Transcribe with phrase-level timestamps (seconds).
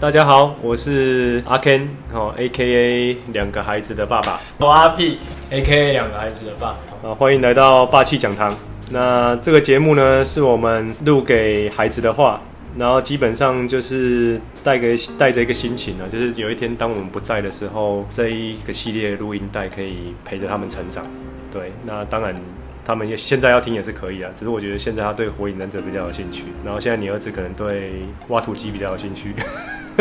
[0.00, 4.40] 大家好，我是阿 Ken，哦，A.K.A 两个孩子的爸爸。
[4.58, 6.68] 我阿 P，A.K.A 两个孩子的爸。
[7.02, 8.56] 啊，欢迎来到霸气讲堂。
[8.92, 12.40] 那这个节目呢，是我们录给孩子的话，
[12.78, 21.04] 然后基本上就是带给带着一个心情呢，就是有一天当我们不在的时候，这一个系列录音带可以陪着他们成长。
[21.52, 22.40] 对，那当然。
[22.84, 27.92] 他们也现在要听也是可以啊，只是我觉得现在他对火影忍者比较有兴趣，然后现在你儿子可能对
[28.28, 29.34] 挖土机比较有兴趣。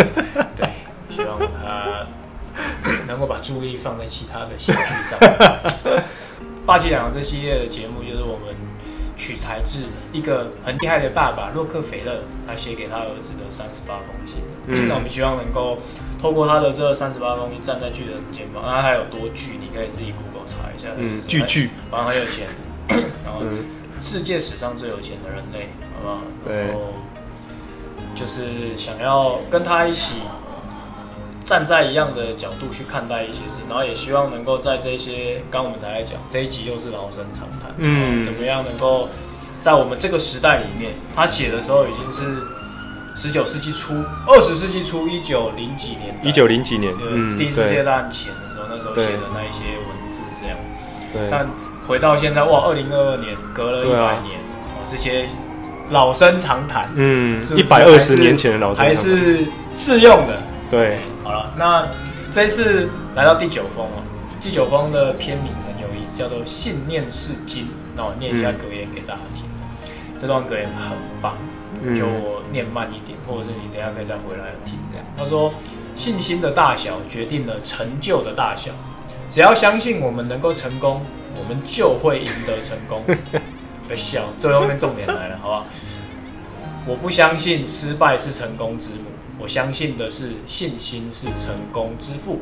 [0.55, 0.69] 对，
[1.09, 2.05] 希望他
[3.07, 5.19] 能够把注意力放在其他的兴趣上。
[6.65, 8.53] 霸气讲堂这系列的节目就是我们
[9.15, 14.41] 取材自一个很厉害的爸爸洛克菲勒，他写给他儿子的三十八封信。
[14.67, 15.79] 嗯，那我们希望能够
[16.21, 20.89] 透过他的这三十八封信，站在巨人肩膀，那他有多巨，你可以自己 Google 查一下。
[20.97, 22.47] 嗯，巨巨，反正很有钱。
[23.25, 23.41] 然后，
[24.01, 26.21] 世界史上最有钱的人类，好不好？
[26.49, 26.93] 然后
[28.17, 30.15] 就是想要跟他一起
[31.45, 39.07] 站在一样的角度去看待一些事，然后也希望能够在这些，刚我们才来讲这一集又是老生常谈，嗯，怎么样能够
[39.61, 42.41] 在我们这个时代里面，他写的时候已经是
[43.15, 43.93] 十九世纪初、
[44.27, 46.91] 二十世纪初，一九零几年，一九零几年，
[47.37, 50.57] 第一次世界大战前的时候，那时候写的那一些文字这样，
[51.13, 51.47] 对，但。
[51.87, 54.37] 回到现在，哇，二零二二年隔了一百年，
[54.91, 55.25] 这些
[55.89, 60.41] 老生常谈，嗯，一百二十年前的老生常谈还是适用的。
[60.69, 61.87] 对，好了，那
[62.31, 64.03] 这一次来到第九封哦，
[64.41, 67.63] 第九封的篇名很有意思，叫做《信念是金》。
[67.95, 69.43] 那我念一下格言给大家听，
[69.85, 71.35] 嗯、这段格言很棒，
[71.95, 75.05] 就我念慢一点，或者是你等一下可以再回来听这样。
[75.17, 75.53] 他说
[75.95, 78.71] ：“信心的大小决定了成就的大小，
[79.31, 81.01] 只要相信我们能够成功。”
[81.39, 83.03] 我们就会赢得成功。
[83.87, 85.65] 别笑，最后面重点来了，好不好？
[86.85, 92.41] 我不相信失败是成功之母，我相信的是信心是成功之父。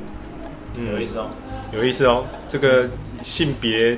[0.77, 1.27] 嗯，有意思哦，
[1.71, 2.25] 有意思哦。
[2.49, 2.87] 这个
[3.23, 3.97] 性别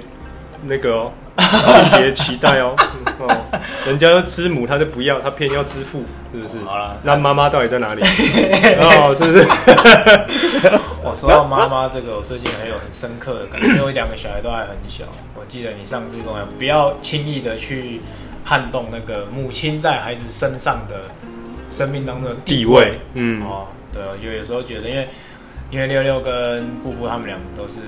[0.63, 2.75] 那个哦， 性别期待哦。
[3.19, 3.43] 哦，
[3.85, 6.03] 人家之母他就不要，他偏要之父，
[6.33, 6.59] 是不是？
[6.63, 8.01] 好了，那妈妈到底在哪里？
[8.79, 9.43] 哦，是不是？
[11.17, 15.03] 我说到妈妈这个，我最近很有很深刻的感觉，因为两个小孩都还很小。
[15.33, 18.01] 我记得你上次跟我讲，不要轻易的去
[18.45, 21.05] 撼动那个母亲在孩子身上的
[21.71, 22.83] 生命当中的地位。
[22.83, 25.07] 地位嗯，哦，对，就有时候觉得，因为
[25.71, 27.79] 因为六六跟布布他们两个都是。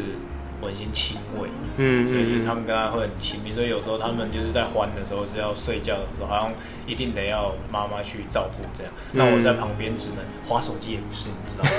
[0.61, 6.51] 温馨亲喂，嗯，所以就是他们跟他会很亲密，所以有时候他们就是在欢的时候是要睡觉的时候，好像
[6.85, 8.93] 一定得要妈妈去照顾这样。
[9.13, 11.69] 那我在旁边只能划手机，也不是，你知道吗？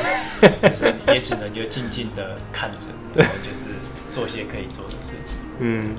[0.69, 3.71] 就是也只能就静静的看着，然后就是
[4.11, 5.37] 做些可以做的事情。
[5.59, 5.97] 嗯，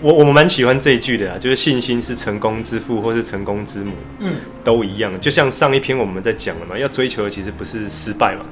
[0.00, 5.20] 我我们蛮喜欢这一句的啊，就是信心是成功之父，或是成功之母，嗯，都一样。
[5.20, 8.44] 就像上一篇我们在讲了嘛，要追求的其实不是失败嘛。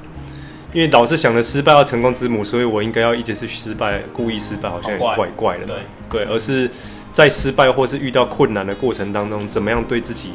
[0.73, 5.65] 因为老是想着失败要成功之母，所以我应该要一直是失败，故意失败，好像也怪怪的。
[5.65, 5.77] 对
[6.11, 6.71] 对，而是
[7.13, 10.33] 在失败或是遇到困难的过程当中，怎么样对自己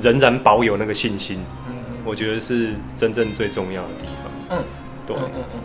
[0.00, 1.38] 仍然保有那个信心？
[1.68, 1.74] 嗯，
[2.04, 4.58] 我觉得是真正最重要的地方。
[4.58, 4.64] 嗯，
[5.06, 5.60] 对，嗯嗯嗯。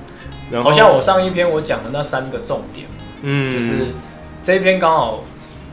[0.51, 2.87] 然后好像我上一篇我讲的那三个重点，
[3.21, 3.87] 嗯，就是
[4.43, 5.23] 这一篇刚好，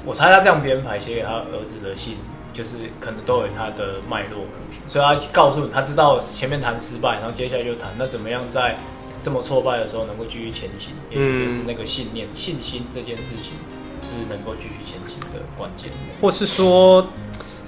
[0.07, 2.17] 我猜他这样编排写给他儿子的信。
[2.53, 4.47] 就是可能都有他的脉络，
[4.89, 8.77] 所以他告诉你，他知道前面谈失败，然后接下来就谈那怎么样在
[9.23, 13.53] 这么挫败的时候能够继续前行，也许就是那个信念、信心这件事情
[14.03, 15.91] 是能够继续前行的关键。
[16.21, 17.07] 或是说，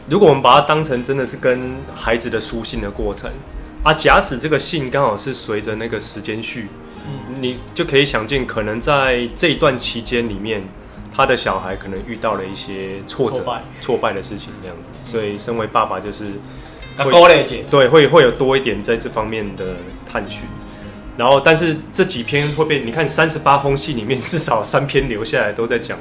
[0.09, 3.31] 如果我们把它当成真的是跟孩子的书信的过程
[3.85, 6.69] 啊，假使这个信刚好是随着那个时间序，
[7.07, 10.63] 嗯，你就可以想见，可能在这一段期间里面。
[11.13, 16.27] 他的小孩可能遇到了一些挫折、挫败，挫败的事情，这样子，所以身为爸爸就是
[16.97, 17.11] 会，
[17.69, 19.77] 对，会会有多一点在这方面的
[20.07, 20.47] 探寻。
[21.17, 25.99] 然后，但是这几篇会被你看三十八封信里面，至少三篇留下来都在讲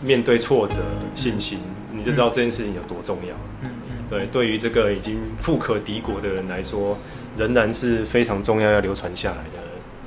[0.00, 0.76] 面对挫折、
[1.14, 1.58] 信心，
[1.92, 3.34] 你就知道这件事情有多重要。
[3.60, 6.96] 嗯嗯，对，对于这个已经富可敌国的人来说，
[7.36, 9.58] 仍然是非常重要要流传下来的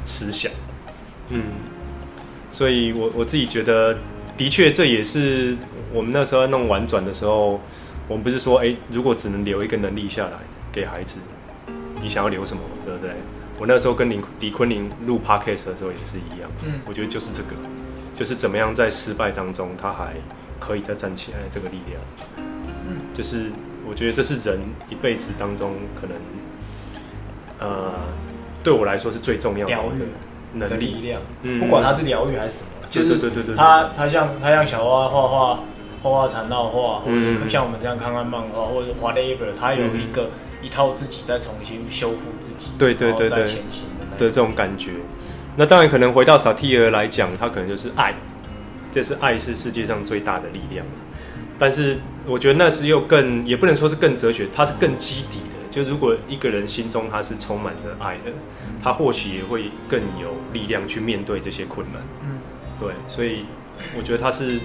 [0.06, 0.51] 思想。
[1.30, 1.44] 嗯。
[2.56, 3.98] 所以我，我我自己觉得，
[4.38, 5.57] 的确，这也是
[5.92, 7.60] 我们那时候弄婉转的时候，
[8.07, 10.38] 我们不是说，哎，如果只能留一个能力下来
[10.72, 11.19] 给孩子，
[12.02, 13.12] 你想要留什么，对不对？
[13.60, 17.50] 我那时候跟林李坤林录 podcast 的时候也是一样，嗯，我觉得就是这个，
[18.16, 20.13] 就是怎么样在失败当中，他还
[20.57, 22.02] 可以再站起来这个力量，
[22.38, 23.52] 嗯，就是
[23.86, 26.16] 我觉得这是人一辈子当中可能，
[27.60, 27.92] 呃，
[28.63, 30.06] 对我来说是最重要的一个。
[30.60, 31.02] 的力。
[31.02, 31.22] 量，
[31.60, 35.60] 不管他是疗愈还是什么，就是对对对他他像他像小花画画
[36.02, 40.30] 画画缠绕画，或者像我们这样看看漫画，或者 whatever，他有一个、嗯、
[40.62, 44.92] 一套自己再重新修复自己，对对对对，前行的的这种感觉。
[45.57, 48.13] 那当然可能回到萨提尔来讲，他可能就是爱，
[48.92, 50.86] 这、就是爱是世界上最大的力量。
[51.57, 55.55] 但是我觉得那是又更，也不能说是更哲学，它是更基底的。
[55.75, 58.31] 就如果一个人心中他是充满着爱的，
[58.81, 62.01] 他或许也会更有力量去面对这些困难。
[62.24, 62.39] 嗯，
[62.80, 63.45] 对，所以
[63.98, 64.62] 我觉得它是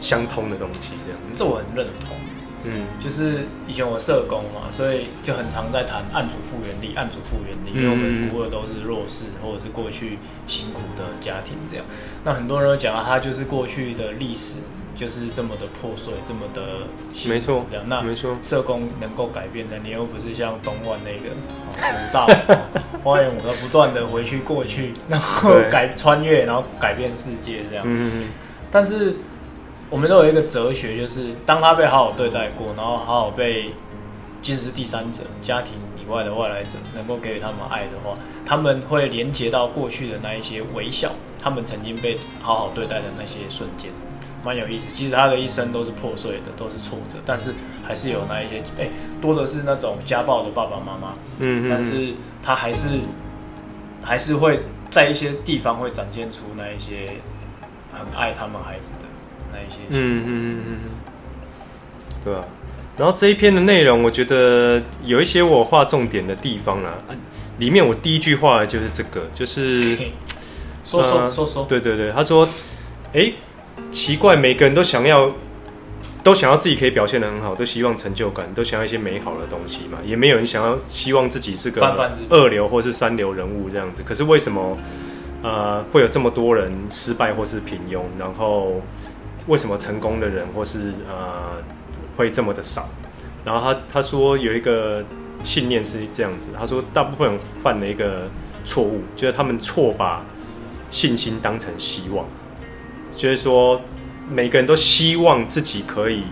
[0.00, 1.20] 相通的东西，这样。
[1.34, 2.16] 这我很认同。
[2.64, 10.16] 嗯，就是以前我社工嘛，所以就很常在谈案主复原力，案主复原力，因为我们服务的都是弱势或者是过去
[10.46, 11.84] 辛苦的家庭，这样。
[12.24, 14.60] 那很多人都讲啊，他就是过去的历史。
[14.96, 16.86] 就是这么的破碎，这么的
[17.28, 18.34] 没错，这样那没错。
[18.42, 21.34] 社工能够改变的，你又不是像东万那个
[21.76, 22.26] 武道
[23.04, 27.84] 花园武道不断的回去过去，然后改穿越，然后改变世界这样。
[27.86, 28.28] 嗯嗯。
[28.70, 29.14] 但是
[29.90, 33.70] 我们都有一个哲学，就是当他被好好对待过，然后好好被，
[34.40, 43.90] 即使是第三者、家庭以外的外来者，能够给予他们爱的话，他们会连接到过去的那一些微笑，他们曾经被好好对待的那些瞬间。
[44.46, 47.52] 蛮有意思，其实他的一生都是破碎的，都是挫折，但是
[47.84, 48.90] 还是有那一些，哎、欸，
[49.20, 52.14] 多的是那种家暴的爸爸妈妈，嗯，但是
[52.44, 53.00] 他还是
[54.04, 57.14] 还是会在一些地方会展现出那一些
[57.92, 59.06] 很爱他们孩子的
[59.52, 60.78] 那一些，嗯嗯嗯嗯，
[62.22, 62.44] 对啊。
[62.96, 66.94] 然后这一篇的内容，我觉得有一些我画重点的地方啊，
[67.58, 69.96] 里面我第一句话就是这个，就是
[70.84, 72.48] 说说说说，对对对，他说，
[73.12, 73.34] 哎、欸。
[73.90, 75.30] 奇怪，每个人都想要，
[76.22, 79.98] 都想要自己可以表现的很好，都希望成就感，都想要一些美好的东西嘛。
[80.04, 81.80] 也没有人想要希望自己是个
[82.28, 84.02] 二流或是三流人物这样子。
[84.04, 84.76] 可是为什么，
[85.42, 88.02] 呃，会有这么多人失败或是平庸？
[88.18, 88.82] 然后
[89.46, 91.62] 为什么成功的人或是呃
[92.16, 92.88] 会这么的少？
[93.44, 95.04] 然后他他说有一个
[95.44, 98.28] 信念是这样子，他说大部分人犯了一个
[98.64, 100.24] 错误，就是他们错把
[100.90, 102.26] 信心当成希望。
[103.16, 103.80] 就是说，
[104.30, 106.22] 每个人都希望自己可以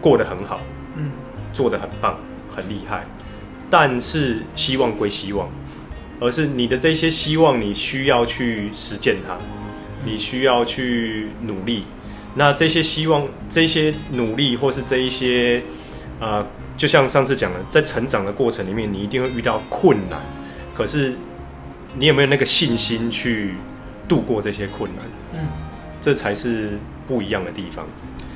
[0.00, 0.60] 过得很好，
[0.96, 1.10] 嗯，
[1.52, 2.16] 做得很棒，
[2.54, 3.04] 很厉害。
[3.68, 5.50] 但是希望归希望，
[6.20, 9.36] 而是你的这些希望，你需要去实践它，
[10.04, 11.82] 你需要去努力。
[12.36, 15.62] 那这些希望、这些努力，或是这一些，
[16.20, 16.46] 呃，
[16.76, 20.20] 就像上次讲的，在成长的过程里面，你一定会遇到困难。
[20.74, 21.14] 可是
[21.98, 23.54] 你有没有那个信心去
[24.06, 25.04] 度过这些困难？
[25.32, 25.71] 嗯。
[26.02, 26.76] 这才是
[27.06, 27.86] 不一样的地方，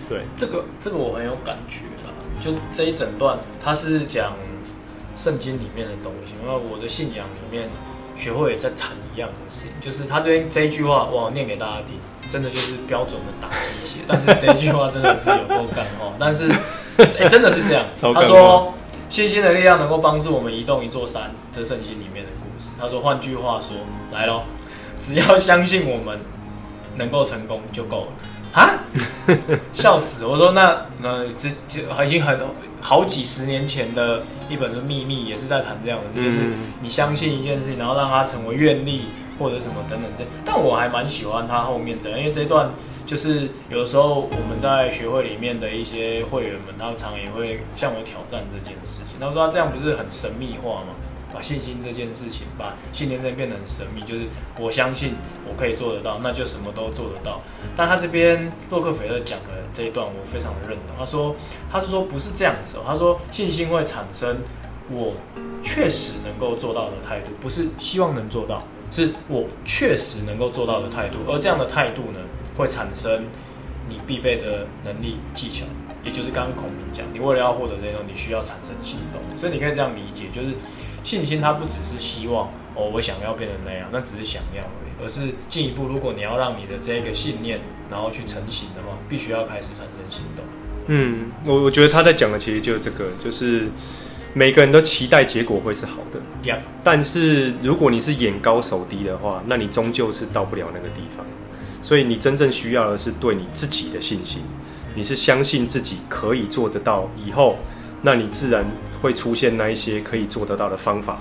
[0.09, 2.15] 对，这个这个我很有感觉啊。
[2.41, 4.35] 就这一整段，他是讲
[5.17, 6.35] 圣经里面的东西。
[6.41, 7.69] 因为我的信仰里面，
[8.17, 11.97] 学会也在谈一样的事情，就是他这边这一句话，我念给大家听，
[12.31, 14.01] 真的就是标准的打鸡血。
[14.07, 16.49] 但是这一句话真的是有够干哦， 但是
[17.19, 17.85] 哎，真的是这样。
[17.99, 18.75] 他说，
[19.11, 22.71] 信心的力量能够帮助我们移动一座山，这圣经里面的故事。
[22.79, 23.79] 他说，换句话说，
[24.13, 24.43] 来喽，
[25.01, 26.21] 只要相信我们。
[26.97, 28.13] 能够成功就够了
[28.53, 28.75] 啊！
[29.73, 30.25] 笑死！
[30.25, 32.41] 我说那那这这已经很
[32.81, 39.07] 好几十年前的一本的秘密，也是在谈这样的，就是你相信一件事情，然后让它成为愿力
[39.39, 40.25] 或者什么等等这。
[40.45, 42.71] 但我还蛮喜欢他后面这样，因为这一段
[43.05, 49.19] 就是有的时候我们在学会里面的一些会员们，他们常也会向我挑战这件事情。
[49.21, 50.95] 他说他这样不是很神秘化吗？
[51.37, 54.25] 把信心这件事情，把信念变得很神秘，就是
[54.59, 55.13] 我相信
[55.47, 57.43] 我可以做得到，那就什么都做得到。
[57.77, 60.97] 但他这边洛克菲勒讲的这一段，我非常的认同。
[60.99, 61.37] 他说，
[61.71, 64.39] 他是说不是这样子哦，他说信心会产生
[64.91, 65.13] 我
[65.63, 71.19] 确实能够做到的态度，不是希望能做到，是我确实能够做到的态度。
[71.29, 72.21] 而这样的态度呢，
[72.57, 73.25] 会产生
[73.91, 75.67] 你必备的能力技巧，
[76.03, 79.21] 也就是刚刚孔明讲，你为了要获得这种，你需要产生行动。
[79.39, 80.55] 所以你可以这样理解，就是。
[81.07, 90.45] 信心它不只是希望哦，我想要变成那样，那只是想要而已，而是进一步，如果你要让你的这个信念，然后去成型的话，必须要开始产生行动。
[90.89, 93.69] 嗯，我我觉得他在讲的其实就是这个，就是
[94.35, 96.59] 每个人都期待结果会是好的，Yeah.
[96.83, 101.25] 但是如果你是眼高手低的话，那你终究是到不了那个地方。
[101.83, 104.43] 所以你真正需要的是对你自己的信心，
[104.97, 107.57] 你是相信自己可以做得到，以后，
[108.03, 108.67] 那你自然。
[109.07, 111.19] 会出现那一些可以做得到的方法，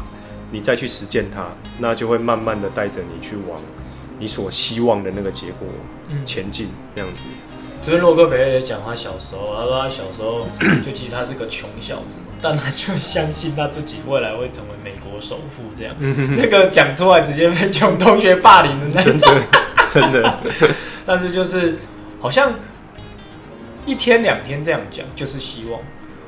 [0.52, 1.46] 你再去实践它，
[1.78, 3.62] 那就会慢慢的带着你去往
[4.18, 5.68] 你所希望的那个结果
[6.26, 7.22] 前进，这样子。
[7.84, 10.48] 昨天洛克菲勒也讲他小时候，他说他小时候
[10.84, 15.96] 就其实他是个穷小子，但他就相信他自己未来会成为美国首富这样。
[16.36, 19.44] 那个讲出来直接被穷同学霸凌的那种，真的，
[19.88, 20.40] 真的。
[21.06, 21.78] 但是就是
[22.20, 22.52] 好像
[23.86, 25.80] 一天两天这样讲就是希望，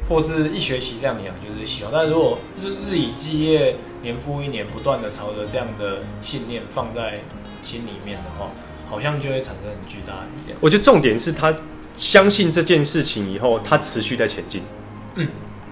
[0.08, 1.92] 或是一学期这样养就是希望。
[1.92, 7.20] 但如果日日以继夜，年复一年，不断的朝着这样的信念放在
[7.64, 8.52] 心里面的话，
[8.90, 10.58] 好像就会产生很巨大的力量。
[10.62, 11.54] 我觉得重点是他
[11.94, 14.62] 相信这件事情以后，他持续在前进。
[15.16, 15.28] 嗯，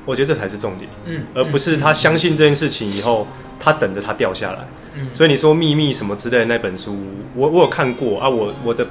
[0.06, 0.89] 我觉得这才是重点。
[1.06, 3.27] 嗯，而不是他相信这件事情以后，
[3.60, 4.68] 他等着它掉下来。
[4.96, 6.98] 嗯，所以你说秘密什么之类的那本书，
[7.36, 8.88] 我我有看过啊，我我的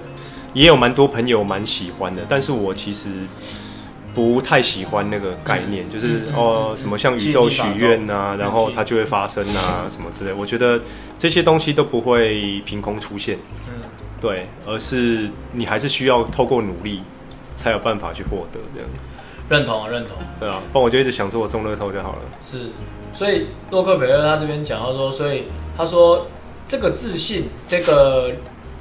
[0.53, 3.09] 也有蛮多朋友蛮喜欢的，但是我其实
[4.15, 10.81] 不太喜欢那个概念，就是哦什么向宇宙许愿啊，然后它就会发生啊什么之类，我觉得
[11.19, 13.37] 这些东西都不会凭空出现。
[13.67, 13.83] 嗯，
[14.21, 17.03] 对，而是你还是需要透过努力
[17.57, 18.89] 才有办法去获得这样。
[19.49, 20.17] 认同啊，认同。
[20.41, 22.19] 对啊，不然我就一直想说我中乐透就好了。
[22.43, 22.71] 是，
[23.13, 25.45] 所以洛克菲勒他这边讲到说，所以
[25.77, 26.27] 他说
[26.67, 28.31] 这个自信、这个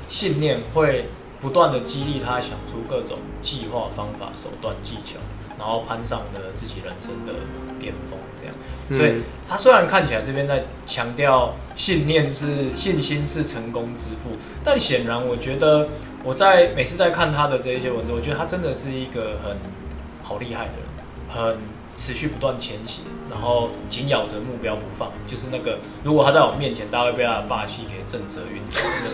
[0.10, 1.06] 信念会
[1.44, 5.20] 不断的激励他想出各种计划、方法、手段、技巧，
[5.60, 7.34] 然后攀上了自己人生的
[7.80, 8.18] 巅峰。
[8.40, 8.56] 这样，
[8.98, 15.90] 所以他虽然看起来这边在强调信念是信心是成功之父，但显然我觉得
[16.24, 19.58] 我在每次在看他的这一些文字，我觉得他真的是一个很。
[20.26, 20.88] 好厉害的人，
[21.28, 21.58] 很
[21.98, 29.10] 持续不断前行，然后紧咬着目标不放，就是那个如果他在我面前，大家会被他的霸气给震慑晕倒那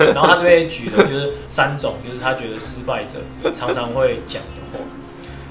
[0.00, 0.08] 种。
[0.14, 3.20] 然后他这边举的就是三种，就是他觉得失败者
[3.54, 4.84] 常常会讲的话，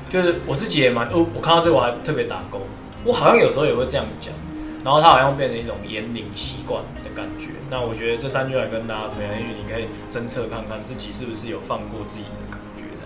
[0.10, 2.62] 就是我自己也蛮，我我看到这个我还特别打勾，
[3.06, 4.34] 我好像有时候也会这样讲，
[4.84, 7.50] 然后他好像变成一种言灵习惯的感觉。
[7.70, 12.47] 那我觉得这三句来跟大家分享，因为你可以侦测看看自己是不是有放过自己的。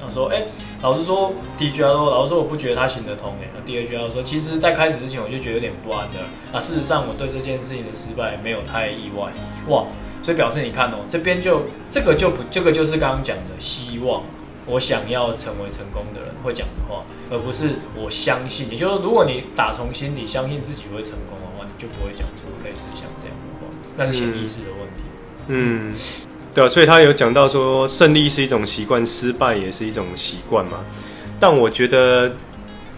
[0.04, 0.44] 他说：“哎、
[0.82, 3.34] 老实说，第一句他说，老实说，我不觉得他行得通。
[3.42, 6.20] 哎，那第二句他说，其实，在开始之前我就觉得有点不安的。
[6.52, 9.32] 啊，事实上，我对这件事情的失败没有太意外。
[9.68, 9.86] 哇，
[10.24, 14.24] 所以表示你看哦，这边就这个就不，这个就是刚刚讲的希望，
[14.66, 18.70] 我想要成为成功的人会讲的话，而不是我相信。
[18.72, 23.68] 也就是，如果你打从心底相信自己会成功的话，你就不会讲出类似像这样的话。
[23.98, 25.04] 那是潜意识的问题。
[25.48, 25.94] 嗯。”
[26.54, 30.80] 对啊，所以他有讲到说，胜利是一种习惯，失败也是一种习惯嘛。
[31.40, 32.36] 但我觉得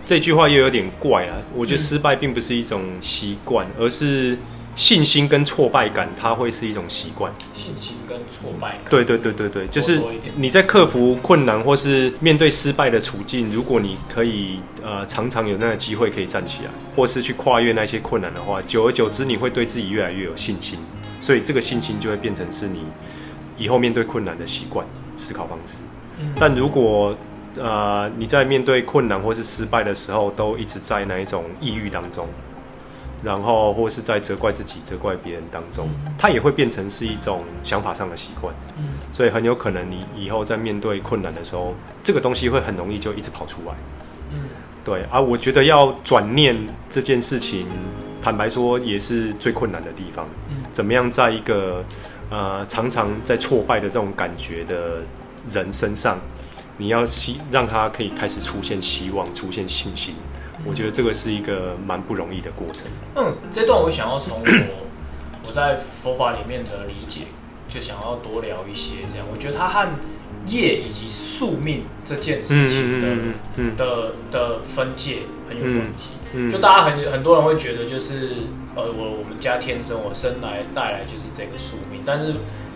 [0.05, 1.37] 这句话又有点怪啊。
[1.55, 4.35] 我觉得失败并不是一种习惯，而是
[4.75, 7.31] 信心跟挫败感，它会是一种习惯。
[7.53, 8.81] 信心跟挫败感。
[8.89, 10.01] 对对对对对，就是
[10.35, 20.79] 你在克服困难或是面对失败的处境，如果你可以呃常常有那个机会可以站起来，或是去跨越那些困难的话，久而久之你会对自己越来越有信心，
[21.21, 22.79] 所以这个信心就会变成是你。
[23.57, 24.85] 以后面对困难的习惯
[25.17, 25.77] 思考方式，
[26.39, 27.15] 但如果
[27.57, 32.27] 呃你在面对困难或是失败的时候，都一直在那一种抑郁当中，
[33.23, 38.53] 然后或是在责怪自己、责怪别人当中，它也会变成是一种想法上的习惯。
[39.11, 43.75] 所以很有可能你以后在面对困难的时候，这个东西会很容易就一直跑出来。
[44.83, 46.57] 对啊，我觉得要转念
[46.89, 47.67] 这件事情，
[48.21, 50.27] 坦白说也是最困难的地方。
[50.73, 51.85] 怎么样在一个
[52.33, 55.03] 呃，常常在挫败的这种感觉的
[55.51, 56.17] 人身上，
[56.77, 60.15] 你要希让他可以开始出现希望，出现信心。
[60.65, 62.87] 我觉得这个是一个蛮不容易的过程。
[63.15, 64.87] 嗯，这段我想要从我
[65.47, 67.25] 我在佛法里面的理解，
[67.69, 69.27] 就想要多聊一些这样。
[69.31, 69.87] 我觉得他和
[70.47, 76.11] 业以及宿命这件事情的、嗯嗯、的的分界很有关系。
[76.51, 78.31] 就大家很很多人会觉得就是。
[78.75, 82.01] 呃，我我们家天生，我生来带来就是这个宿命。
[82.03, 82.33] 但是，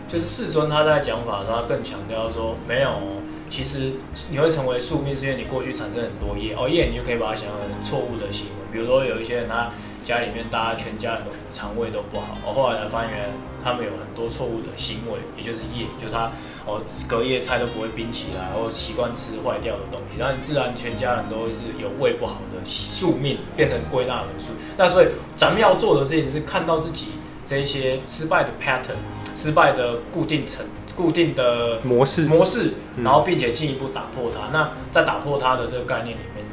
[0.07, 3.01] 就是世尊他在讲法的时候，他更强调说，没有，
[3.50, 3.93] 其实
[4.29, 8.53] 你会成为宿命，是因为你过去产生很多业，哦业，你就可以把它想成错误的行为。
[8.71, 9.71] 比如说有一些人，他
[10.05, 13.33] 家里面大家全家人的肠胃都不好，哦，后来才发现
[13.67, 16.31] 他们有很多错误的行为，也就是夜，就他。
[16.69, 24.47] 哦，隔夜菜都不会冰起来，或习惯吃坏掉的东西，然后你自然全家人都会是有胃不好的宿命，变成归纳人数。
[24.77, 25.07] 那所以
[25.38, 27.12] 咱们要做的事情是看到自己
[27.45, 28.97] 这一些失败的 pattern，
[29.33, 34.47] 失败的固定层、固定的模式模式，然后并且进一步打破它。
[34.47, 36.43] 嗯、那在打破它的这个概念里面，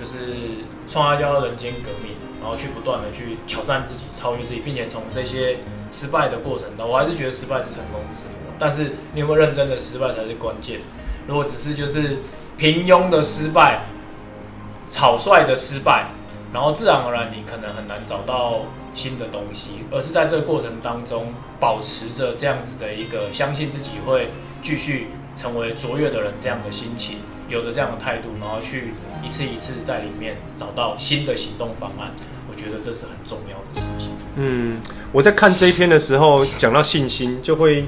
[0.00, 0.34] 就是
[0.88, 2.10] 创造叫人间革命，
[2.42, 5.58] 然后去不断的去挑战自己、超越自己，并且从这些
[5.94, 8.52] 失败的过程中，我还是觉得失败是成功之母。
[8.58, 10.80] 但是你有没有认真的失败才是关键。
[11.28, 12.18] 如果只是就是
[12.58, 13.82] 平庸的失败、
[14.90, 16.06] 草率的失败，
[16.52, 24.30] 然后自然而然你可能很难找到新的东西，而是在这个过程当中保持着这样子的一个相信自己会
[24.62, 32.10] 继续成为卓越的人这样的心情，有着这样的态度，然后去一次一次在里面找到新的行动方案。
[32.64, 34.10] 我觉得这是很重要的事情。
[34.36, 34.80] 嗯，
[35.12, 37.84] 我在看这一篇的时候讲到信心，就会。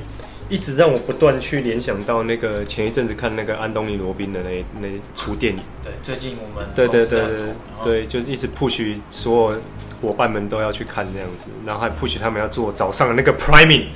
[0.49, 5.61] 一直让我不断去联想到那个前一阵子看那个安东尼罗宾的那那出电影。
[5.83, 7.37] 对，最近我们对对对对
[7.83, 9.59] 对，就是一直 push 所有
[10.01, 13.87] 伙伴们都要去看这样子，然后还 push 他们要做早上的那个 priming。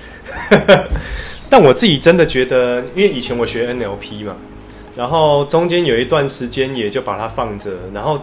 [1.48, 4.34] 但我自己真的觉得，因为以前我学 NLP 嘛，
[4.96, 8.20] 然后中间有一段时间也就把它放着，然后，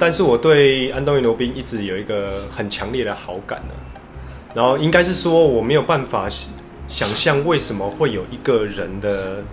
[0.00, 3.84] 但是我对安东尼罗宾一直有一个很强烈的好感呢、啊。
[4.54, 6.26] 然后应该是说我没有办法
[6.88, 9.44] 想象为什么会有一个人的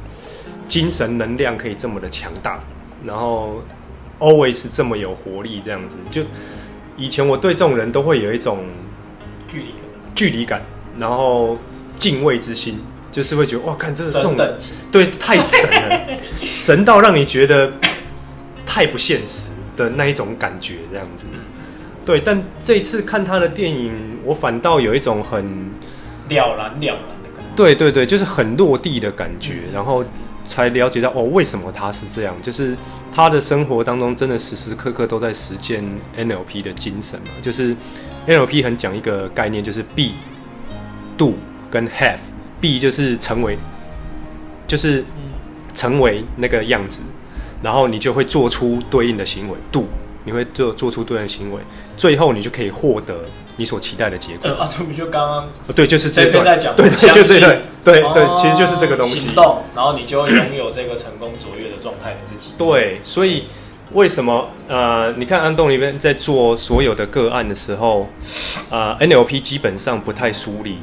[0.68, 2.60] 精神能量可以这么的强大，
[3.06, 3.62] 然后
[4.20, 5.98] always 这么有活力这样子。
[6.10, 6.24] 就
[6.96, 8.66] 以前我对这种人都会有一种
[9.48, 9.76] 距离感，
[10.16, 10.62] 距离感，
[10.98, 11.58] 然后
[11.96, 12.80] 敬畏之心，
[13.12, 14.36] 就是会觉得哇，看这是这种，
[14.92, 16.18] 对，太神了，
[16.50, 17.72] 神到让你觉得
[18.66, 21.26] 太不现实的那一种感觉这样子。
[22.06, 25.46] 对，但这一次看他的电影，我反倒有一种很
[26.28, 27.56] 了然了然的感觉。
[27.56, 30.04] 对对对，就是很落地的感觉，然后
[30.44, 32.36] 才了解到哦，为什么他是这样？
[32.42, 32.76] 就是
[33.14, 35.84] 他的生活当中真的时时刻刻都在实践
[36.18, 37.32] NLP 的精神嘛。
[37.42, 37.76] 就是
[38.28, 40.12] NLP 很讲一个概念，就是 be、
[41.18, 41.36] do
[41.72, 42.20] 跟 have。
[42.60, 43.56] be 就是成为，
[44.66, 45.06] 就是
[45.76, 47.04] 成为那个样子，
[47.62, 49.56] 然后你就会做出对应的行为。
[49.72, 49.86] do
[50.24, 51.62] 你会做做出对应的行为，
[51.96, 53.16] 最后你就可以获得
[53.56, 54.50] 你所期待的结果。
[54.50, 59.20] 呃、啊，就刚刚对，就是这边在讲，对，就对对对对，其实就是这个东西。
[59.20, 62.52] 行动，然后你就会拥有这个成功卓越的状态，你自己。
[62.58, 63.46] 对，所以
[63.94, 68.10] 为什么呃，你看安东尼边在做所有的个案的时候，
[68.70, 70.80] 呃，NLP 基本上不太梳理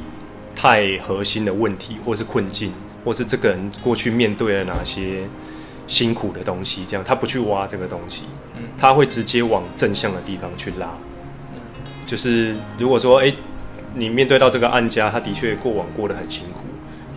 [0.55, 5.19] 太核心的问题，或是困境，或是这个人过去面对了哪些。
[5.87, 8.23] 辛苦的东西，这样他不去挖这个东西，
[8.77, 10.89] 他会直接往正向的地方去拉。
[12.05, 13.35] 就是如果说，诶，
[13.93, 16.59] 你面对到这个案家，他的确过往过得很辛苦，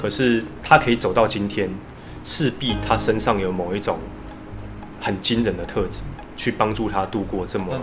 [0.00, 1.68] 可是他可以走到今天，
[2.24, 3.98] 势必他身上有某一种
[5.00, 6.02] 很惊人的特质，
[6.36, 7.74] 去帮助他度过这么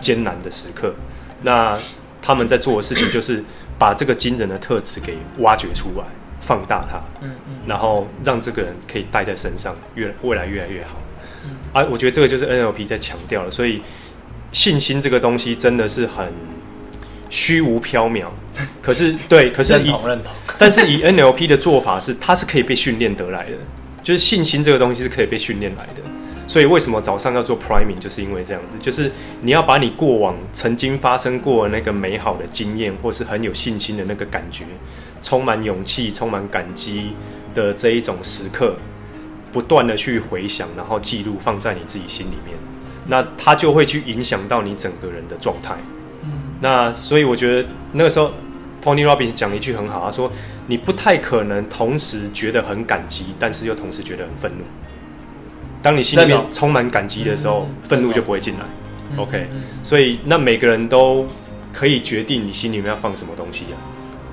[0.00, 0.94] 艰难的时刻。
[1.42, 1.78] 那
[2.22, 3.44] 他们在做的事情，就是
[3.78, 6.04] 把这个惊人的特质给挖掘出来。
[6.40, 11.00] 放大它，嗯嗯，然后让这个人可以带在身上，越未来越来越好。
[11.44, 13.80] 嗯，啊，我觉得这个就是 NLP 在强调了，所以
[14.52, 16.32] 信心这个东西真的是很
[17.28, 18.26] 虚无缥缈。
[18.82, 23.52] 可是，对，可是以认同认同， 但是以 NLP 的做法是，它是可以被训练得来的，
[24.02, 26.02] 就是信心这个东西是可以被训练来的。
[26.50, 29.08] 所以为什么早上要做 priming，就是因为这样子，就是
[29.42, 34.64] 你要把你过往曾经发生过那个美好的经验，或是很有信心的那个感觉。
[35.22, 37.12] 充满勇气、充满感激
[37.54, 38.74] 的这一种时刻，
[39.52, 42.56] 不断的去回想，然后记录放在你自己心里面，
[43.06, 45.76] 那它就会去影响到你整个人的状态。
[46.24, 48.32] 嗯，那所以我觉得那个时候
[48.82, 50.32] ，Tony Robbins 讲了一句很好，他说
[50.66, 54.64] ：“你不太可能同时觉得很感激，但是又同时觉得很愤怒。
[55.82, 58.60] 当你心里面充满感激的时候，愤怒就不会进来。
[59.16, 59.48] OK，
[59.82, 61.26] 所以那每个人都
[61.72, 63.76] 可以决定你心里面要放什么东西啊。”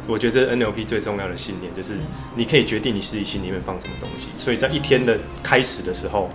[0.08, 1.98] 我觉得 NLP 最重要的信念就是，
[2.36, 4.28] 你可以决定你自己心里面放什么东西。
[4.38, 6.30] 所以在一天的开始的时候，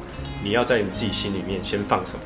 [0.44, 2.22] 你要在你自己心里面先放什么？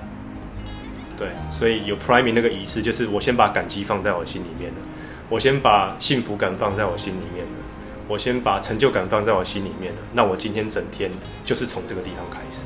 [1.16, 4.76] 对，所以有 priming 那个仪式，就是我先把感激放在我心里面了，
[5.28, 7.52] 我先把幸福感放在我心里面了，
[8.08, 9.98] 我先把成就感放在我心里面了。
[10.14, 11.10] 那我今天整天
[11.44, 12.64] 就是从这个地方开始。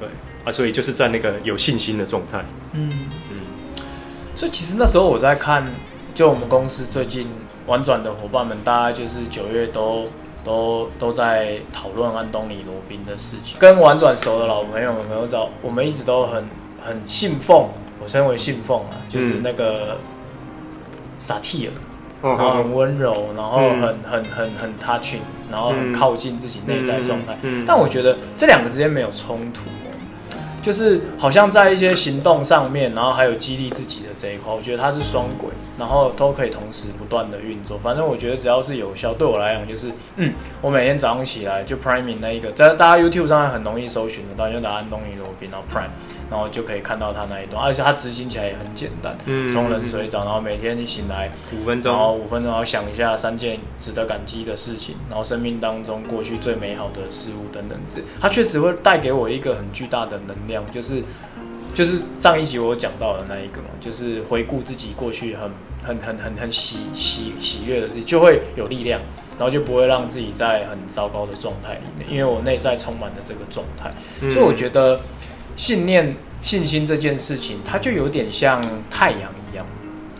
[0.00, 0.08] 嗯，对
[0.44, 2.44] 啊，所以就是在那个有信心的状态。
[2.72, 2.90] 嗯
[3.30, 3.36] 嗯，
[4.34, 5.66] 所以其实那时候我在看，
[6.14, 7.26] 就我们公司最近。
[7.66, 10.08] 玩转的伙伴们，大概就是九月都
[10.42, 13.54] 都都在讨论安东尼罗宾的事情。
[13.60, 16.44] 跟玩转熟的老朋友们都知道，我们一直都很
[16.84, 17.68] 很信奉，
[18.02, 19.98] 我称为信奉啊，就是那个
[21.20, 21.72] 萨提尔，
[22.22, 27.38] 然后很温柔，然后很很很很 touching，然后很靠近自己内在状态。
[27.42, 29.70] 嗯但我觉得这两个之间没有冲突。
[30.62, 35.48] 就是好像在一些行动上面，然后还有激励自己的这一块，我觉得它是双轨，
[35.80, 37.78] 然后都可以同时不断的运作。
[37.78, 45.88] 反正我觉得只要是有效，对我来讲就是，嗯，我每天早上起来就 priming 那一个，在大家 YouTube 上很容易搜寻得到，就打安东尼罗宾，然后 prime，
[46.30, 60.62] 然后就可以看到他那一段，而且他执行起来也很简单，嗯，冲冷水澡，然后每天你醒来五分钟，然后五分钟，然后想一下三件值得感激的事情，然后生命当中过去最美好的事物等等之，它确实会带给我一个很巨大的能量。
[60.70, 61.02] 就是，
[61.72, 65.50] 就是上一集我讲到的那一个嘛，就是回顾自己过去很
[65.82, 69.00] 很很很很喜喜喜悦的事情，就会有力量，
[69.38, 75.00] 然后就不会让自己在很糟糕的状态里面，因为我内在充满了这个状态，嗯、所以我觉得
[75.56, 79.66] 信念、信心这件事情，它就有点像太阳一样，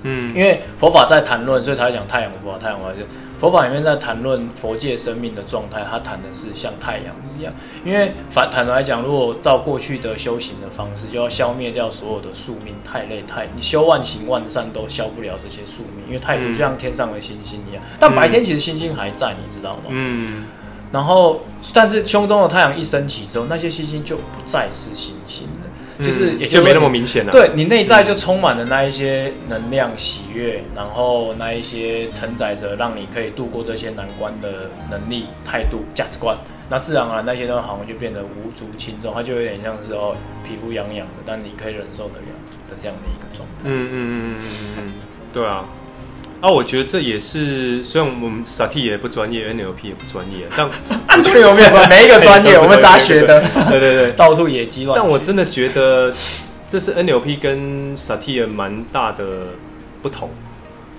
[0.03, 2.59] 嗯，因为佛法在谈论，所以才会讲太阳佛法。
[2.59, 3.01] 太阳佛法就
[3.39, 7.53] 佛法里面在谈论佛界生命的状态，它谈的是像太阳一样。
[7.85, 17.83] 因为反坦白来讲，如果照过去的修行的方式，就要消灭掉所有的宿命，太累太，你修万行万善都消不了这些宿命，因为太多就像天上的星星一样。
[17.99, 19.85] 但白天其实星星还在，你知道吗？
[19.89, 20.45] 嗯。
[20.93, 21.41] 然后，
[21.73, 25.60] 但是胸中的太阳一升起之后，那些星星就不再是星星了。
[26.03, 27.33] 就是也就没那么明显了。
[27.33, 36.37] 对，你内在就充满了那一些能量、喜悦，然后那一些承载着让你可以度过这些难关的能力、态度、价值观。
[36.69, 42.27] 那自然而然那些东西好像就变得无足轻重，它就有点像是哦，皮肤痒痒的，但你可以忍受得了
[42.69, 43.65] 的这样的一个状态。
[43.65, 44.45] 嗯嗯嗯嗯
[44.79, 44.93] 嗯，
[45.35, 45.65] 对啊。
[46.41, 50.67] 啊，我觉得这也是，虽然我们萨提也不专业，NLP 也不专业，但
[51.09, 51.71] 完全有没有？
[51.87, 54.99] 每一个专业，我们杂学的，对对对，到处野鸡乱。
[54.99, 56.15] 但我真的觉得，
[56.67, 59.49] 这是 NLP 跟萨提也蛮大的
[60.01, 60.31] 不同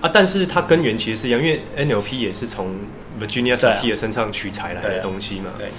[0.00, 0.08] 啊。
[0.14, 2.68] 但是它根源其实是一样，因为 NLP 也是从
[3.20, 5.50] Virginia Satir 身上取材来的东西嘛。
[5.58, 5.72] 对，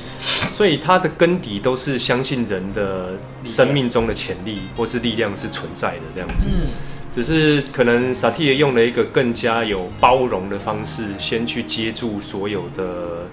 [0.52, 3.12] 所以它的根底都是相信人的
[3.46, 6.50] 生命中的潜力或是力量是存在的这样子。
[6.52, 6.68] 嗯。
[7.14, 13.28] 只是可能萨提耶用了一个更加有包容的方式，先去接住所有的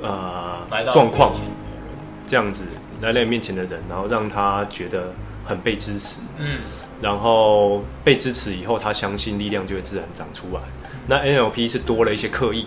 [0.00, 1.34] 呃状况，
[2.26, 2.64] 这样子
[3.02, 5.12] 来到你面前的人，然后让他觉得
[5.44, 6.56] 很被支持，嗯，
[7.02, 10.60] 然后被支持以后，他相信力量就会自然长出来。
[11.06, 12.66] 那 NLP 是多了一些刻意，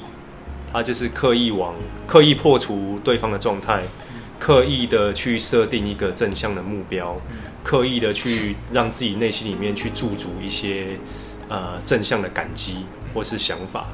[0.72, 1.74] 他就是刻意往
[2.06, 3.82] 刻意破除对方的状态，
[4.38, 7.20] 刻意的去设定一个正向的目标。
[7.64, 10.98] 刻意的去让自己内心里面去驻足一些
[11.50, 13.88] 呃正向的感激或是想法，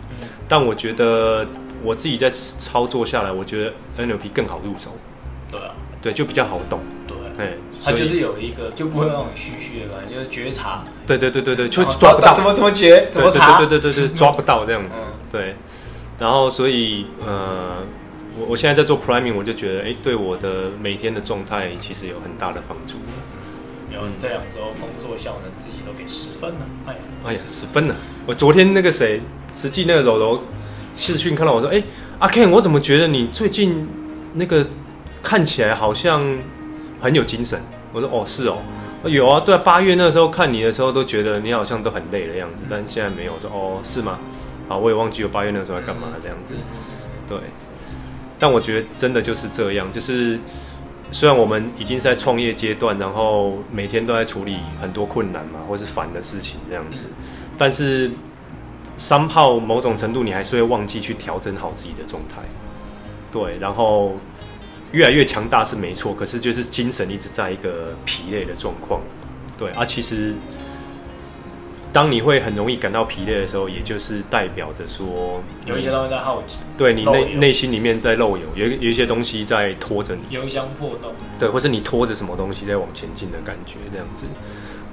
[0.48, 1.48] 但我觉得
[1.84, 4.92] 我自己在操作下来，我觉得 NLP 更好入手。
[5.52, 6.80] 对啊，对，就比较好懂。
[7.38, 10.86] 对，它就是有一个就不会那种虚虚的感觉，就是觉察。
[11.06, 13.58] 对对对对对，就抓不到，怎么怎么觉，怎么查？
[13.58, 14.96] 对对对对对，抓不到这样子。
[15.30, 15.54] 对，
[16.18, 17.76] 然后所以呃，
[18.40, 22.96] 我我现在在做 priming，我就觉得哎，对我的每天的状态其实有很大的帮助。
[23.92, 27.96] 嗯，这两周工作效能自己都给十分了，哎呀，哎呀，十分了！
[28.26, 29.22] 我昨天那个谁，
[29.54, 30.44] 实际那个柔柔
[30.98, 31.82] 视讯看到我说，哎，
[32.20, 33.88] 阿 Ken，我怎么觉得你最近
[34.34, 34.66] 那个
[35.24, 36.22] 看起来好像
[37.00, 37.62] 很有精神？
[37.94, 38.58] 我说，哦，是哦，
[39.06, 43.34] 有啊，对啊，八月那时候看你的时候都觉得你好像都很累的样子，但现在没有。
[43.36, 44.20] 我说，哦，是吗？
[44.68, 46.54] 啊，我也忘记我八月那时候在干嘛这样子。
[47.30, 47.38] 对，
[48.38, 50.38] 但我觉得真的就是这样，就是。
[51.12, 57.02] 虽然我们已经是在创业阶段，然后每天都在处理很多困难嘛，或是烦的事情这样子，
[57.58, 58.12] 但是
[58.98, 62.42] 三炮某种程度你还是会忘记去调整好自己的状态，
[63.32, 64.14] 对，然后
[64.92, 69.02] 越来越强大是没错，可是就是精神一直在一个疲累的状况，
[69.58, 70.36] 对啊，其实。
[71.96, 84.26] 当你会很容易感到疲累的时候，也就是代表着说有一些东西在耗尽，对你内内心里面在漏油，有有一些东西在拖着你，油箱破洞，对，或是你拖着什么东西在往前进的感觉这样子。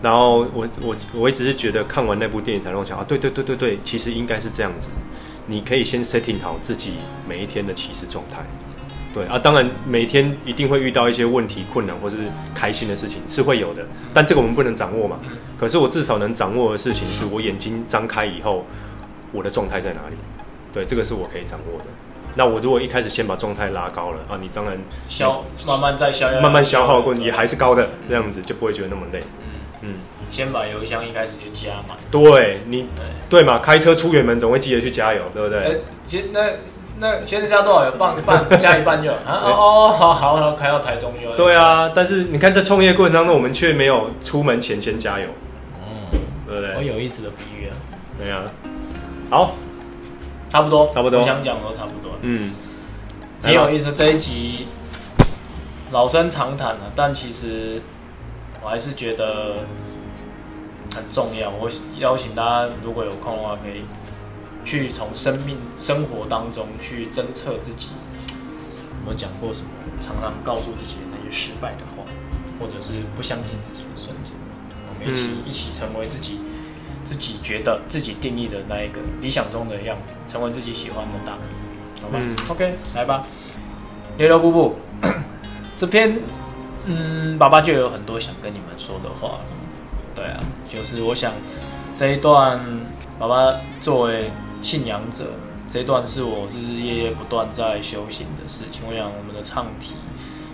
[0.00, 4.88] 然后我我我一直是觉得看完那部电影才让我想啊，对对对对对，其实应该是这样子，
[5.46, 6.92] 你可以先 setting 好自己
[7.28, 8.44] 每一天的起始状态。
[9.12, 12.16] 对啊，当然每天一定会遇到一些问题、困难或是
[12.54, 15.18] 开心的事情是会有的，但这个我们不能掌握嘛。
[15.58, 18.64] 可是我至少能掌握的事情是我眼睛张开以后，
[19.30, 20.16] 我的状态在哪里？
[20.72, 21.84] 对，这个是我可以掌握的。
[22.34, 24.78] 那我如果一开始先把状态拉高了啊，你当然
[25.10, 29.20] 消慢慢再消，慢慢消耗过，也还是高的，这样子就不会觉得那么累。
[29.20, 29.94] 嗯嗯，
[30.30, 31.98] 先把油箱一开始就加满。
[32.10, 32.86] 对你
[33.28, 33.58] 对嘛？
[33.58, 35.58] 开车出远门总会记得去加油，对不对？
[35.58, 36.40] 哎，其实那。
[37.02, 37.84] 那先加多少？
[37.84, 41.34] 有半 半加一半就啊哦哦，好好好，开到台中就。
[41.34, 45.26] 对啊，但是你看在创业过程当中，我们却没有出门前先加油。
[45.82, 46.06] 嗯，
[46.46, 46.76] 对不对？
[46.76, 47.74] 我有意思的比喻啊。
[48.16, 48.42] 对啊。
[49.28, 49.54] 好，
[50.48, 51.18] 差不多，差不多。
[51.20, 52.16] 我想讲都差不多。
[52.22, 52.52] 嗯，
[53.42, 53.92] 挺有意思。
[53.92, 54.68] 这一集
[55.90, 57.82] 老生常谈了，但其实
[58.62, 59.56] 我还是觉得
[60.94, 61.50] 很重要。
[61.50, 63.82] 我邀请大家，如果有空的话，可以。
[64.64, 67.90] 去从生命生活当中去侦测自己
[69.00, 69.68] 有没有讲过什么，
[70.00, 72.04] 常常告诉自己的那些失败的话，
[72.60, 74.32] 或者是不相信自己的瞬间，
[74.88, 76.38] 我们一起、嗯、一起成为自己
[77.04, 81.40] 自己觉得自己定义的那一个理想中的样子，成为自己喜欢的大人，
[82.00, 83.26] 好吧、嗯、？OK，来吧，
[84.18, 84.76] 聊聊布布
[85.76, 86.16] 这篇，
[86.86, 89.40] 嗯，爸爸就有很多想跟你们说的话，
[90.14, 90.38] 对啊，
[90.72, 91.32] 就是我想
[91.96, 92.60] 这一段
[93.18, 94.30] 爸爸作为。
[94.62, 95.24] 信仰者
[95.70, 98.82] 这一段是我日日夜夜不断在修行的事情。
[98.88, 99.94] 我想我们的唱题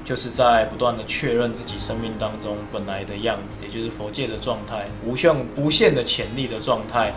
[0.05, 7.12] 就是在不断的确认自己生命当中本来的样子，也就是佛界的状态，无限无限的潜力的状态。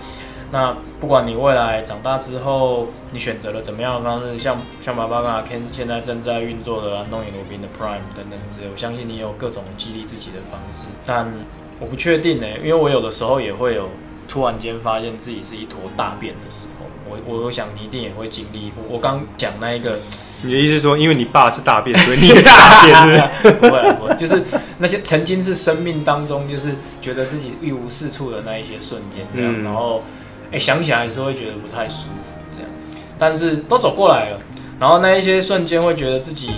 [0.51, 10.89] 那不管你未来长大之后，你选择了怎么样的方式，像像爸爸跟阿 Ken 现在正在运作的安东尼罗宾的 Prime 等等之类，我相信你有各种激励自己的方式。
[11.05, 11.25] 但
[11.79, 13.89] 我不确定呢，因为我有的时候也会有
[14.27, 16.80] 突然间发现自己是一坨大便的时候。
[17.11, 18.71] 我我我想你一定也会经历。
[18.87, 19.99] 我刚讲那一个，
[20.41, 24.41] 你的意思是说，因为你爸是大便，所以你 也是大便，是不 会，不会，就是
[24.77, 30.01] 那些曾经是生命当中就是觉得自己一无是处的那一些瞬间，这样，嗯、然后。
[30.53, 32.69] 哎，想起来还是会觉得不太舒服，这样，
[33.17, 34.37] 但是都走过来了，
[34.77, 36.49] 然后那一些瞬间会觉得自己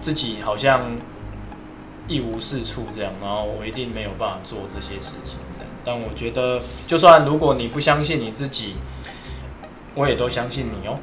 [0.00, 0.80] 自己好像
[2.06, 5.66] 一无是处这样，然后我一定没有办法做这些事情这样。
[5.84, 8.74] 但我觉得，就算如果你不相信你自己，
[9.94, 10.98] 我也都相信你哦，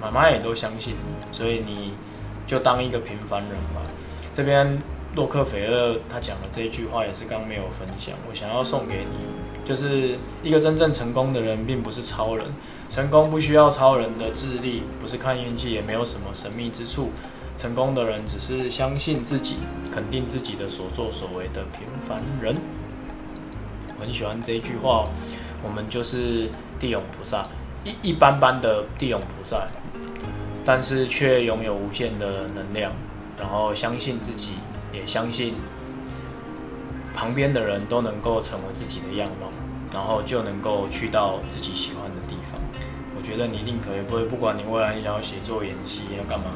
[0.00, 1.92] 妈妈也都相信你，所以你
[2.46, 3.82] 就当一个平凡人吧。
[4.32, 4.78] 这边
[5.14, 9.40] 洛克菲勒他讲的这句话也是刚没有分享，我想要送给你。
[9.62, 12.46] 就是一个真正成功的人，并不是超人。
[12.88, 17.10] 成功不需要超人的智力，不是看运气，也没有什么神秘之处。
[17.56, 19.56] 成功的人只是相信自己，
[19.94, 22.56] 肯定自己的所作所为的平凡人。
[23.98, 25.08] 我很喜欢这一句话哦。
[25.62, 26.48] 我们就是
[26.80, 27.46] 地勇菩萨，
[27.84, 29.66] 一一般般的地勇菩萨，
[30.64, 32.92] 但是却拥有无限的能量。
[33.38, 34.52] 然后相信自己，
[34.92, 35.54] 也相信。
[37.12, 39.48] 旁边的人都能够成为自己的样貌，
[39.92, 42.60] 然后就能够去到自己喜欢的地方。
[43.16, 46.46] 我觉得你一定可以，不会不管你未来想要写作、演戏、要干嘛、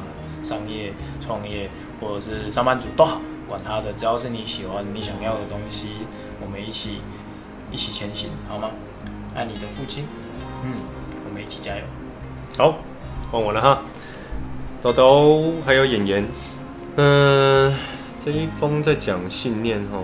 [0.43, 5.89] 商业、创业，或者是上班族都好，管他的，只要是你喜欢、你想要的东西，
[6.41, 7.01] 我们一起
[7.71, 8.71] 一起前行，好吗？
[9.35, 10.05] 爱你的父亲，
[10.63, 10.73] 嗯，
[11.45, 11.81] 一起加油。
[12.57, 12.79] 好，
[13.31, 13.81] 换我了哈，
[14.81, 16.25] 豆豆还有演员，
[16.95, 17.75] 嗯，
[18.19, 19.99] 这一封在讲信念哈。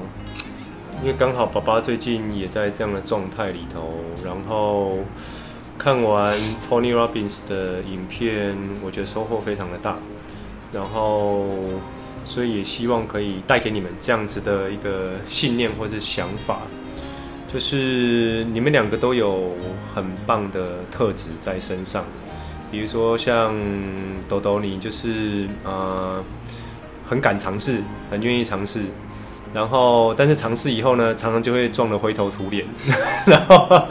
[1.02, 5.00] 因为刚好爸爸最近也在这样的状态里头，然后
[5.76, 6.38] 看完
[6.70, 9.98] Tony Robbins 的影片，我觉得收获非常的大，
[10.72, 11.48] 然后
[12.24, 16.60] 所以也希望可以带给你们这样子的一个信念或是想法，
[17.54, 19.56] 就是你们两个都有
[19.94, 22.06] 很棒的特质在身上，
[22.72, 23.54] 比如说像
[24.30, 26.24] 豆豆你就是呃
[27.08, 28.82] 很敢尝试，很愿意尝试。
[29.54, 32.66] 然后，但是尝试以后呢，常常就会撞得灰头土脸，
[33.28, 33.86] 然后，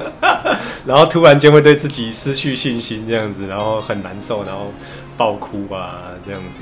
[0.86, 4.72] 然后突然间会对自己失去信心，这样子，然后很难受，然后
[5.18, 6.60] 爆哭啊，这样子。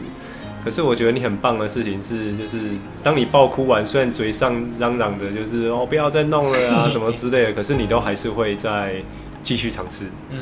[0.69, 2.61] 可是我觉得你很棒的事情是，就是
[3.03, 8.97] 当你爆哭完，虽然嘴上嚷嚷的就是哦不要再弄了啊什么之类的，可是你都还是会再
[9.43, 10.41] 继续尝试，嗯，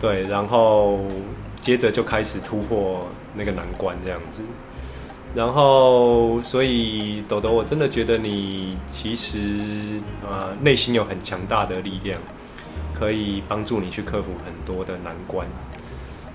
[0.00, 0.98] 对，然后
[1.60, 4.42] 接着就开始突破那个难关，这样子。
[5.36, 9.38] 然后，所以豆豆，我真的觉得你其实
[10.28, 12.20] 呃内心有很强大的力量，
[12.92, 15.46] 可以帮助你去克服很多的难关。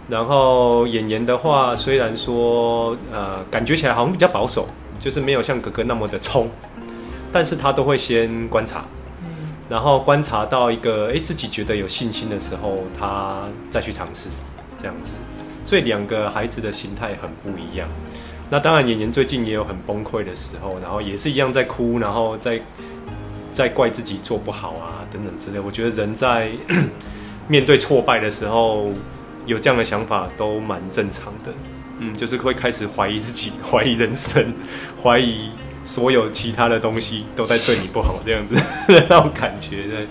[0.09, 4.67] 然后演员的话，虽然说呃感觉起来好像比较保守，
[4.99, 6.49] 就是没有像哥哥那么的冲，
[7.31, 8.85] 但是他都会先观察，
[9.67, 14.29] 然后观察到一个诶自己觉得有信心的时候，他再去尝试
[14.77, 15.13] 这样子。
[15.63, 17.89] 所以两个孩子的心态很不一样。
[18.51, 22.61] 那当然，妍妍最近也有很崩溃的时候，然后也是一样在哭，然后在
[23.51, 25.59] 在怪自己做不好啊等等之类。
[25.59, 26.51] 我觉得人在
[27.49, 28.91] 面对挫败的时候，
[29.45, 31.53] 有这样的想法都蛮正常的。
[31.99, 34.53] 嗯，就是会开始怀疑自己， 怀疑人生，
[35.01, 35.49] 怀疑
[35.83, 38.55] 所有其他的东西都在对你不好，这样子
[38.87, 39.83] 那种感觉。
[39.83, 40.07] 对，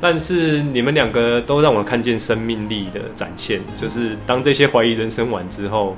[0.00, 5.96] 但是你们两个都让我看见生命力的展现，就是当这些怀疑人生完之后。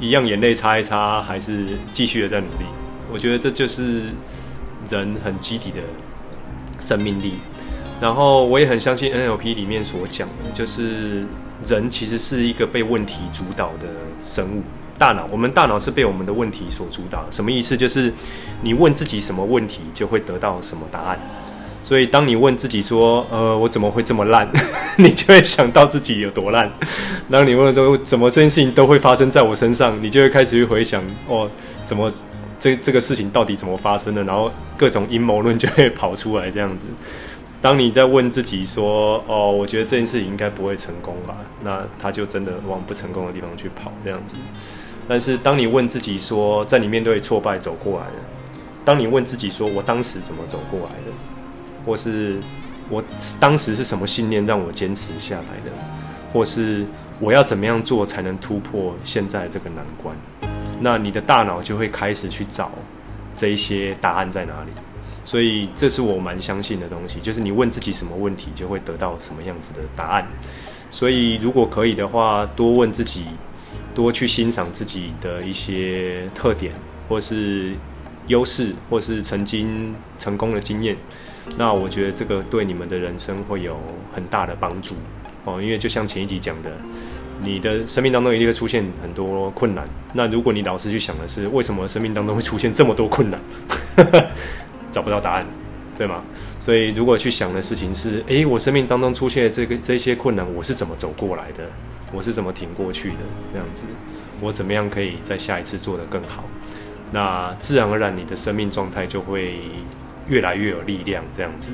[0.00, 2.64] 一样眼泪擦一擦，还是继续的在努力。
[3.12, 4.02] 我觉得这就是
[4.88, 5.80] 人很集体的
[6.78, 7.32] 生命力。
[8.00, 11.26] 然后我也很相信 NLP 里面所讲的，就是
[11.66, 13.88] 人其实是一个被问题主导的
[14.22, 14.62] 生物。
[14.98, 17.24] 大脑，我们大脑是被我们的问题所主导。
[17.30, 17.76] 什么意思？
[17.76, 18.12] 就是
[18.62, 21.18] 你问自己什么问题，就会得到什么答案。
[21.84, 24.46] 所以，当你问自己说：“呃，我怎么会这么烂？”
[24.98, 26.70] 你就会想到自己有多烂。
[27.30, 31.48] 当你问说：“怎么这件事情都会发生在我身上？”你就会开始去回想：“哦，
[31.86, 32.12] 怎么
[32.58, 36.50] 这这个事情到底怎么发生的？”然后各种阴谋论就会跑出来。
[36.50, 36.86] 这样子，
[37.60, 43.92] 当你在问自己说：“哦，我觉得这件事情应该不会成功吧？”那他就真的往不成功的地方去跑。
[44.04, 44.36] 这样子。
[45.08, 48.12] 但是，当你问自己说：“在你面对挫败走过来的？”
[48.84, 51.12] 当你问自己说：“我当时怎么走过来的？”
[51.84, 52.38] 或是
[52.88, 53.02] 我
[53.40, 55.72] 当时是什么信念让我坚持下来的，
[56.32, 56.86] 或是
[57.18, 60.14] 我要怎么样做才能突破现在这个难关？
[60.80, 62.70] 那你的大脑就会开始去找
[63.34, 64.70] 这一些答案在哪里。
[65.28, 70.26] 所以这是我蛮相信的东西，就是你问自己什么问题，就会得到什么样子的答案。
[70.90, 73.26] 所以如果可以的话，多问自己，
[73.94, 76.72] 多去欣赏自己的一些特点，
[77.10, 77.74] 或是
[78.28, 80.96] 优势，或是曾经成功的经验。
[81.58, 83.78] 那我觉得这个对你们的人生会有
[84.14, 84.94] 很大的帮助
[85.44, 86.70] 哦，因为就像前一集讲的，
[87.42, 89.84] 你的生命当中一定会出现很多困难。
[90.14, 93.38] 那如果你老是去想的是为什么生命当中会出现这么多困难，
[94.90, 95.46] 找不到答案，
[95.96, 96.22] 对吗？
[96.60, 101.64] 所以如果去想的事情是，诶，我生命当中出现的这个这些困难，我是怎么走过来的？
[102.12, 103.16] 我是怎么挺过去的？
[103.52, 103.84] 这样子，
[104.40, 106.44] 我怎么样可以在下一次做得更好？
[107.12, 109.60] 那自然而然，你的生命状态就会。
[110.28, 111.70] 越来越有力量，这样子。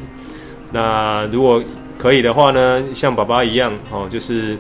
[0.71, 1.61] 那如果
[1.99, 4.57] 可以的话呢，像爸爸一样哦，就是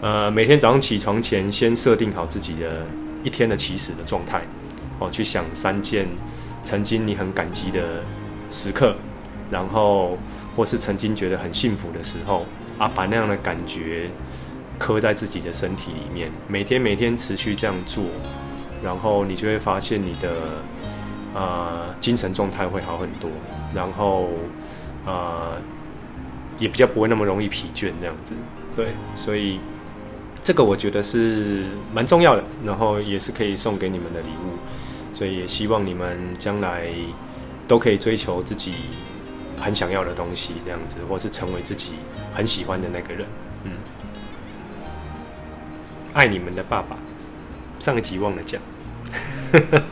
[0.00, 2.84] 呃，每天早上起床前，先设定好自己的
[3.22, 4.42] 一天的起始的状态，
[4.98, 6.08] 哦，去想三件
[6.68, 8.02] 曾经你很感激的
[8.50, 8.94] 时刻，
[9.50, 10.18] 然后
[10.54, 12.44] 或是曾经觉得很幸福的时候
[12.76, 14.10] 啊，把那样的感觉
[14.78, 18.04] 刻在自己的身体里面，每天每天持续这样做，
[18.82, 20.30] 然后你就会发现你的。
[21.34, 23.30] 呃，精神状态会好很多，
[23.74, 24.30] 然后
[25.04, 25.58] 呃，
[26.58, 28.32] 也比较不会那么容易疲倦这样子。
[28.74, 29.60] 对，所以
[30.42, 34.56] 这个我觉得是蛮重要的，然后也是可以送给你们的礼物。
[35.18, 36.86] 所以也希望你们将来
[37.66, 38.74] 都可以追求自己
[39.60, 41.94] 很想要的东西，这样子，或是成为自己
[42.32, 43.26] 很喜欢的那个人。
[43.64, 43.72] 嗯，
[46.14, 46.96] 爱你们的爸爸。
[47.80, 48.62] 上一集忘了讲。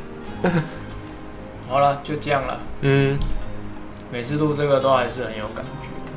[1.66, 2.60] 好了，就这样了。
[2.82, 3.18] 嗯，
[4.12, 5.72] 每次录这个都还是很有感觉，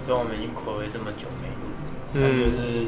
[0.06, 1.54] 所以我们已经睽违这么久没录。
[2.14, 2.86] 嗯，就是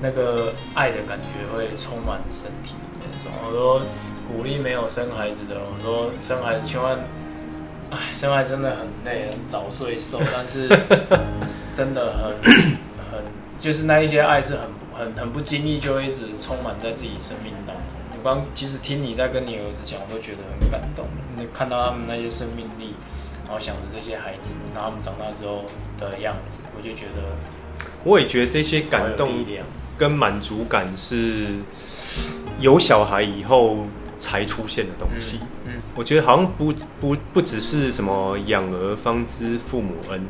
[0.00, 3.32] 那个爱的感觉会充满身体那种。
[3.44, 3.82] 我说
[4.30, 6.96] 鼓励没有生孩子的，我说生孩子千万，
[7.90, 10.68] 哎，生孩子真的很累，很早睡瘦，但是
[11.74, 12.36] 真的很
[13.10, 13.24] 很，
[13.58, 14.62] 就是那一些爱是很
[14.96, 17.84] 很很不经意就会一直充满在自己生命当中。
[18.16, 21.06] 我刚其实听你在跟你儿子讲，我都觉得很感动。
[21.36, 22.94] 你看到他们那些生命力，
[23.44, 25.64] 然后想着这些孩子，然后他们长大之后
[25.98, 29.28] 的样子，我就觉得，我也觉得这些感动
[29.98, 31.46] 跟满足感是
[32.60, 33.86] 有小孩以后
[34.20, 35.40] 才出现的东西。
[35.64, 40.24] 嗯，嗯，我觉得好像不不不只是什么养儿方知父母恩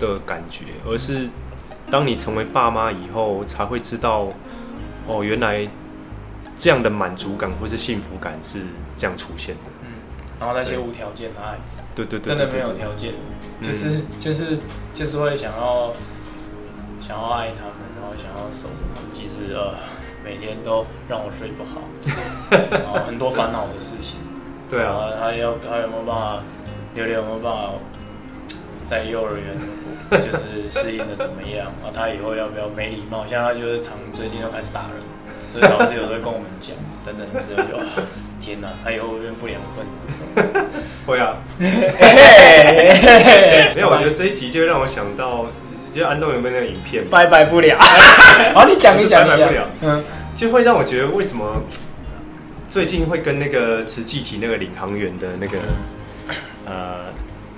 [0.00, 1.28] 的感觉，而是
[1.88, 4.26] 当你成为爸妈以后，才会知道，
[5.06, 5.68] 哦，原来。
[6.62, 8.58] 这样的满足感或是幸福感是
[8.94, 9.96] 这样出现的，嗯，
[10.38, 11.56] 然后那些无条件的爱，
[11.94, 13.14] 对对对，真的没有条件，
[13.62, 14.58] 就是就是
[14.92, 15.94] 就是会想要
[17.00, 19.72] 想要爱他们，然后想要守着他们，其实呃
[20.30, 21.80] 每天都让我睡不好，
[22.70, 24.16] 然后很多烦恼的事情，
[24.70, 26.38] 对啊，他要他有没有办法，
[26.94, 27.70] 刘刘有没有办法
[28.84, 29.58] 在幼儿园
[30.22, 31.66] 就是适应的怎么样？
[31.82, 33.26] 啊他以后要不要没礼貌？
[33.26, 35.02] 像他就是常最近又开始打人。
[35.52, 37.76] 所以老师有时候跟我们讲，等等之后就，
[38.40, 40.06] 天哪，他以后会变不良分子。
[41.04, 41.34] 会啊，
[43.74, 45.46] 没有，我觉得这一集就让我想到，
[45.92, 47.04] 就安东有没有那个影片？
[47.10, 47.76] 拜拜不了。
[48.54, 49.26] 好，你讲一讲。
[49.26, 49.62] 拜拜不了。
[49.82, 50.04] 嗯，
[50.40, 51.62] 就会让我觉得为什么
[52.66, 55.58] 最近会跟那个慈济体那个领航员的那个
[56.64, 57.12] 呃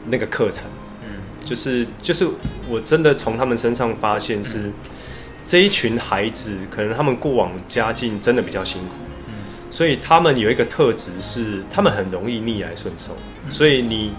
[0.04, 0.64] 那个课程，
[1.04, 2.26] 嗯，就是就是
[2.68, 4.58] 我真的从他们身上发现是。
[4.58, 4.72] 嗯。
[5.44, 8.94] 这一群孩子，可能他们过往家境真的比较辛苦，
[9.26, 9.34] 嗯，
[9.72, 13.16] 所以他们有一个特质是，他们很容易逆来顺受。
[13.44, 14.12] 嗯，所以你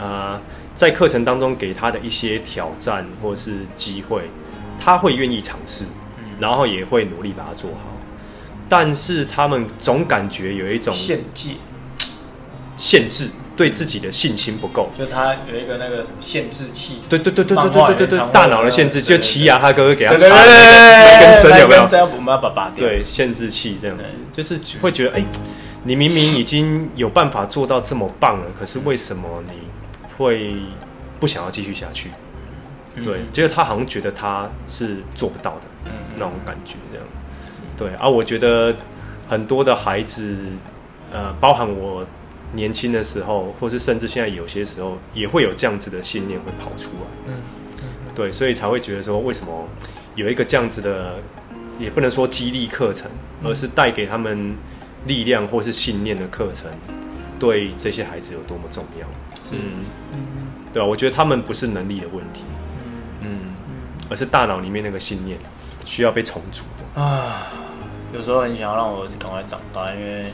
[0.00, 0.40] 啊，呃，
[0.74, 4.22] 在课程当中给他的一些挑战或是机会，
[4.80, 5.84] 他会愿意尝试，
[6.40, 7.92] 然后也会努力把它做好。
[8.72, 11.50] 但是他们总感觉有一种限制，
[12.78, 13.28] 限制。
[13.54, 21.86] 对自己的信心不够，就他有一个那个什么限制器，对对对对对对对对，大脑的限制，就奇牙他哥哥给他插的那根针有没有？
[21.86, 22.88] 这样我们要把拔掉。
[22.88, 25.24] 对，限制器这样子，就是会觉得，哎，
[25.84, 29.52] 你明明已经有办法做到这么棒了，可是为什么你
[30.16, 30.56] 会
[31.20, 32.10] 不想要继续下去？
[33.04, 37.06] 对，就是他好像觉得他是做不到的，那种感觉这样。
[37.76, 38.74] 对啊，我觉得
[39.28, 40.36] 很多的孩子，
[41.12, 42.06] 呃，包含我。
[42.54, 47.06] 年轻的时候，或是甚至现在有些时候，也会有这样子的信念会跑出来。
[47.28, 47.32] 嗯，
[48.14, 49.66] 对，所以才会觉得说，为什么
[50.16, 51.14] 有一个这样子的，
[51.78, 53.10] 也不能说激励课程，
[53.42, 54.54] 而是带给他们
[55.06, 56.70] 力量或是信念的课程，
[57.38, 59.06] 对这些孩子有多么重要？
[59.52, 59.58] 嗯。
[60.12, 60.18] 嗯，
[60.74, 62.44] 对啊，我觉得他们不是能力的问题，
[63.22, 63.54] 嗯，
[64.10, 65.38] 而是大脑里面那个信念
[65.84, 66.64] 需要被重组
[66.94, 67.46] 啊。
[68.12, 70.32] 有时候很想要让我儿子赶快长大，因为。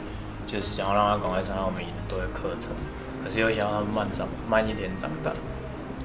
[0.51, 2.71] 就是想要让他赶快上我们营队的课程，
[3.23, 5.31] 可是又想要他们慢长慢一点长大，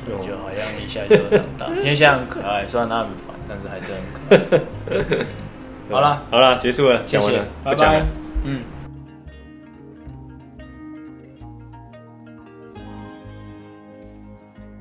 [0.06, 5.26] 就好像一下就长大， 因为现在很可爱，虽然他很烦，但是还是很可爱。
[5.96, 8.04] 好了，好了，结束了，谢谢，拜拜。
[8.44, 8.64] 嗯。